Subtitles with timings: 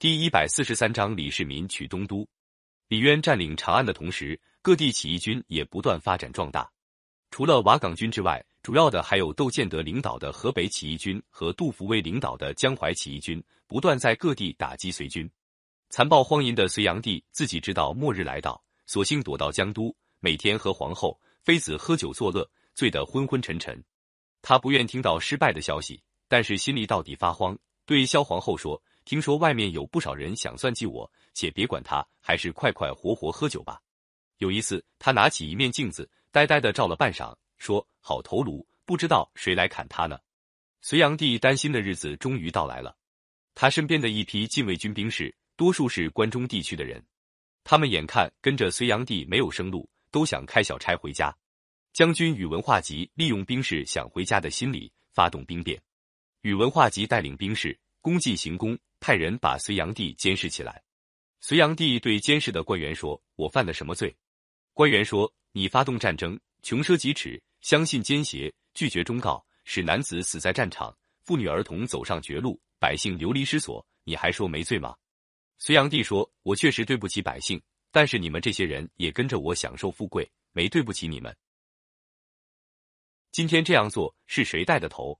[0.00, 2.24] 第一百四十三章李世民取东都。
[2.86, 6.70] 李渊占领长安的同时，各地起义军也不断发展壮大。
[7.32, 15.28] 除了瓦岗军之外，主要的还有窦建德领导的河北起义军和杜伏威领导的江淮起义军，不断在各地打击隋军。
[15.90, 23.82] 残暴荒淫的隋炀帝自己知道末日来到，索性躲到江都，每天和皇后、妃子喝酒作乐，醉得昏昏沉沉。
[24.42, 28.80] 他不愿听到失败的消息，但是心里到底发慌，对萧皇后说。
[29.08, 33.80] 听说外面有不少人想算计我，且别管他，还是快快活活喝酒吧。
[34.36, 40.18] 有一次，他拿起一面镜子，呆呆的照了半晌，说：“好头颅，不知道谁来砍他呢？”
[40.82, 42.94] 隋炀帝担心的日子终于到来了。
[43.54, 47.02] 他身边的一批禁卫军兵士，多数是关中地区的人，
[47.64, 51.34] 他们眼看跟着隋炀帝没有生路，都想开小差回家。
[51.94, 55.80] 将军宇文化及利用兵士想回家的心理，发动兵变。
[56.42, 58.78] 宇文化及带领兵士攻进行宫。
[59.00, 60.82] 派人把隋炀帝监视起来。
[61.40, 64.14] 隋炀帝对监视的官员说：“我犯了什么罪？”
[64.74, 74.96] 官员说：“你发动战争，穷奢极侈，相信奸邪，拒绝忠告，使男子死在战场，妇女儿童走上绝路，百姓流离失所，你还说没罪吗？”
[75.58, 81.36] 隋炀帝说：“我确实对不起百姓，但是你们这些人也跟着我享受富贵，没对不起你们。
[83.30, 85.18] 今天这样做是谁带的头？”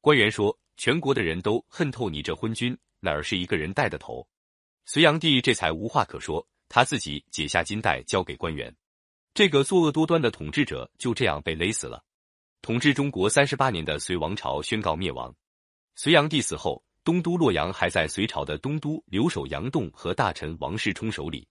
[0.00, 4.26] 官员说：“全国的人都恨透你这昏君。”哪儿是一个人带的头？
[4.86, 8.74] 隋炀帝这才无话可说，他自己解下金带交给官员。
[9.34, 12.02] 这个作恶多端的统治者就这样被勒死了。
[12.62, 15.34] 统治中国三十八年的隋王朝宣告灭亡。
[15.96, 21.46] 隋炀帝死后，东都洛阳还在隋朝的东都留守杨栋和大臣王世充手里。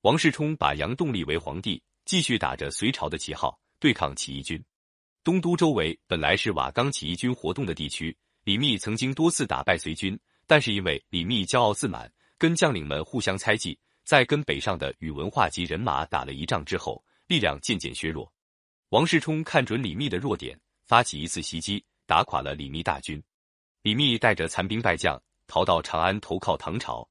[0.00, 4.60] 王世充把杨栋立为皇帝，继续打着隋朝的旗号对抗起义军。
[5.22, 8.16] 东都周围本来是瓦岗起义军活动的地区，
[8.48, 10.18] 李密曾经多次打败隋军。
[10.46, 18.32] 但是因为李密骄傲自满，跟将领们互相猜忌，在跟北上的宇文化及人马打了一仗之后，力量渐渐削弱。
[18.88, 23.22] 王世充看准李密的弱点，发起一次袭击，打垮了李密大军。
[23.82, 27.06] 李密带着残兵败将逃到长安投靠唐朝。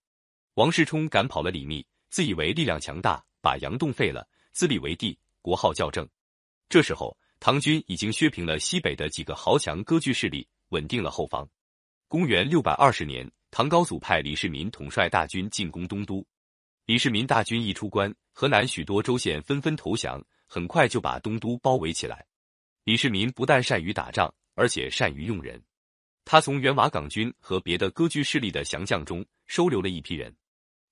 [0.55, 6.09] 王世充赶跑了李密，自以为力量强大，把杨栋废了，自立为帝，国号校正。
[6.67, 11.47] 这时候，唐军已经削平了西北的几个豪强割据势力，稳定了后方。
[12.07, 16.25] 公元六百二十年，唐高祖派李世民统帅大军进攻东都。
[16.85, 22.25] 李世民大军一出关，河南许多州县纷纷投降，很快就把东都包围起来。
[22.85, 25.61] 李世民不但善于打仗，而且善于用人。
[26.23, 30.33] 他从原瓦岗军和别的割据势力的降将中收留了一批人，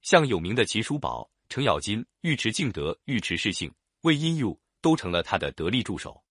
[0.02, 3.72] 像有名的秦叔宝、程咬金、尉迟敬德、尉迟世信、
[4.02, 6.22] 魏因佑都成了他的得力助手。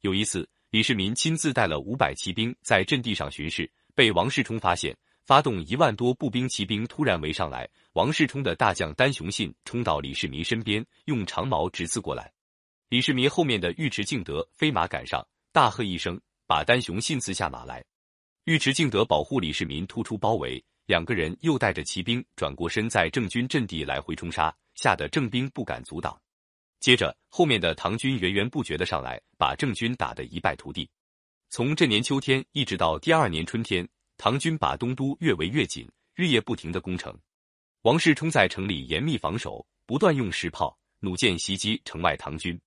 [0.00, 3.70] 有一次，李世民亲自带了五百骑兵在阵地上巡视。
[3.94, 4.92] 被王世充发现，
[5.22, 7.70] 发动一万多步兵骑兵突然围上来。
[7.92, 12.32] 王世充的大将丹雄信冲到李世民身边，用长矛直刺过来。
[12.88, 17.84] 李世民后面的尉迟敬德飞马赶上，大喝一声，把丹雄信刺下马来。
[18.46, 26.20] 尉迟敬德保护李世民突出包围，两个人又带着骑兵转过身，在郑军阵地来回冲杀，吓得郑兵不敢阻挡。
[26.80, 30.88] 接着，后面的唐军源源不绝的上来，把郑军打得一败涂地。
[31.48, 37.16] 从这年秋天一直到第二年春天，唐军把东都越围越紧，日夜不停的攻城。
[37.82, 42.58] 王世充在城里严密防守，不断用石炮、弩箭袭击城外唐军。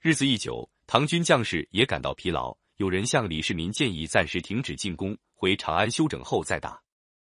[0.00, 6.80] 日子一久，唐军将士也感到疲劳，有人向李世民建议暂时停止进攻，回长安休整后再打。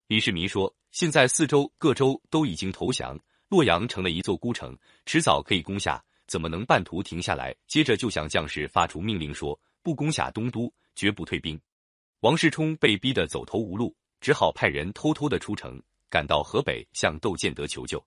[0.07, 3.19] 李世民说：“现在四周各州都已经投降，
[3.49, 11.61] 洛阳成了一座孤城，迟早可以攻下，怎么能半途停下来？”接着就向将士发出命令说：“不攻下东都。”绝不退兵，
[12.21, 18.01] 王世充被逼得走投无路，只好派人偷偷的出城，赶到河北向窦建德求救。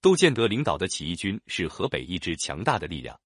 [0.00, 3.20] 窦建德领导的起义军是河北一支强大的力量。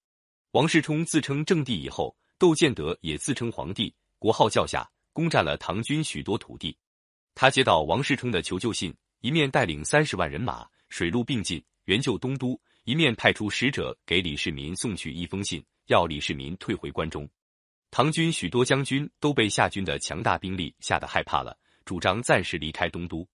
[0.51, 6.77] 王世充自称正帝以后，窦建德也自称皇帝，国号叫下，攻占了唐军许多土地。
[7.37, 17.29] 他接到王世充的求救信，一面带领三十万人马水陆并进援救东都，一面派出使者给李世民送去一封信，要李世民退回关中。
[17.91, 23.29] 唐军许多将军都被夏军的强大兵力吓得害怕了，主张暂时离开东都。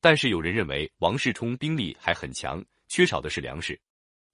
[0.00, 3.80] 但是有人认为王世充兵力还很强，缺少的是粮食。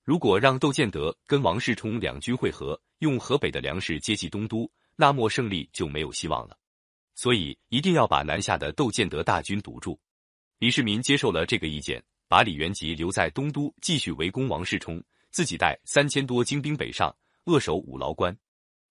[0.04, 6.58] 如果让窦建德跟王世充两军会合，用河北的粮食接济东都，那么胜利就没有希望了。
[7.14, 9.98] 所以一定要把南下的窦建德大军堵住。
[10.58, 17.12] 李世民接受了这个意见，把李元吉留在东都继续围攻王世充，自己带三千多精兵北上。
[17.47, 18.38] 扼守五牢关，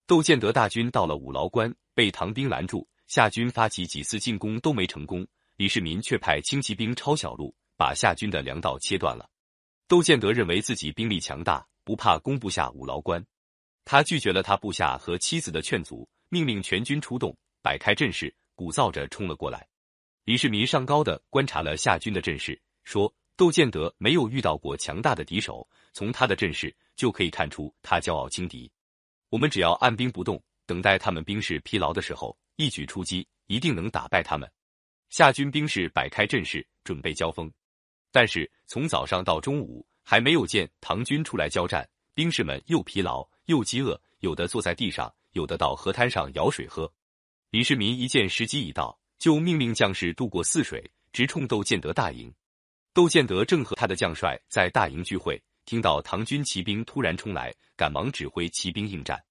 [0.06, 2.86] 窦建德大军到了五牢关，被唐兵拦住。
[3.06, 5.26] 夏军发起几次进攻都没成功。
[5.56, 9.26] 李世民却派轻骑兵抄小路，把夏军的粮道切断了。
[9.88, 13.24] 窦建德认为自己兵力强大，不怕攻不下五牢关，
[13.86, 19.66] 他拒绝了他部下和妻子的劝阻，命令全军出动，摆开阵势，鼓噪着冲了过来。
[20.24, 28.70] 李世民上高的观察了夏军的阵势，说：“窦建德没有遇到过强大的敌手，从他的阵势就可以看出他骄傲轻敌。
[29.30, 34.46] 我们只要按兵不动，等待他们兵士疲劳的时候，一举出击，一定能打败他们。”
[35.08, 37.50] 夏军兵士摆开阵势，准备交锋，
[38.12, 46.92] 但是从早上到中午还没有见唐军出来交战，兵士们又疲劳又饥饿，有的坐在地上，有的到河滩上舀水喝。
[47.52, 49.00] 李世民一见时机已到。
[49.18, 52.30] 就命令将士渡过泗水，直冲窦建德大营。
[52.92, 59.22] 窦建德正和他的将帅在大营聚会，听到唐军骑兵突然冲来，赶忙指挥骑兵应战。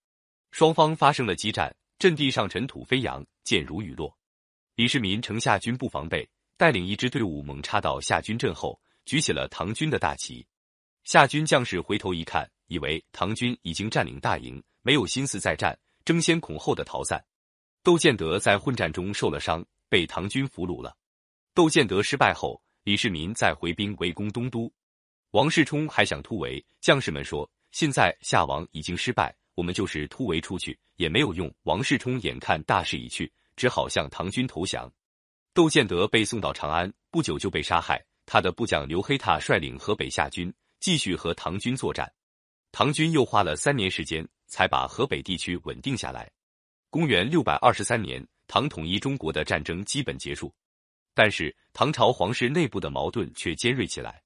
[0.51, 4.17] 双方发生了激战，阵地上尘土飞扬，箭如雨落。
[4.75, 10.45] 李世民乘夏军不防备，带领一支队伍猛插到夏军阵后，举起了唐军的大旗。
[11.03, 17.23] 夏军将士回头一看，以为唐军已经占领大营，没有心思再战，争先恐后的逃散。
[17.83, 19.65] 窦建德在混战中受了伤。
[19.89, 20.95] 被唐军俘虏了。
[21.55, 24.71] 窦建德失败后，李世民再回兵围攻东都。
[25.31, 34.91] 王世充还想突围，将士们说：“现在夏王已经失败，我们就是突围出去也没有用。”王世充眼看大势已去，只好向唐军投降。
[35.53, 38.03] 窦建德被送到长安，不久就被杀害。
[38.25, 42.11] 他的部将刘黑闼率领河北夏军继续和唐军作战。
[42.71, 46.31] 唐军又花了三年时间才把河北地区稳定下来。
[46.89, 48.25] 公元六百二十三年。
[48.51, 50.51] 唐统一中国的战争基本结束，
[51.21, 54.21] 但是唐朝皇室内部的矛盾却尖锐起来。